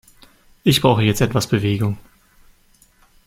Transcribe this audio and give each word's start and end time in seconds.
Ich 0.63 0.81
brauche 0.81 1.03
jetzt 1.03 1.21
etwas 1.21 1.45
Bewegung. 1.45 1.99